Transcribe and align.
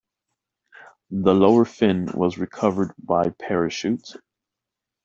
The 1.11 1.35
lower 1.35 1.63
fin 1.63 2.07
was 2.15 2.39
recovered 2.39 2.89
by 2.97 3.29
parachute. 3.29 4.15